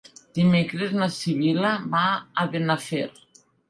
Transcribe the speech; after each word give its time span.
Dimecres 0.37 0.95
na 1.01 1.09
Sibil·la 1.19 1.77
va 1.95 2.05
a 2.47 2.51
Benafer. 2.53 3.09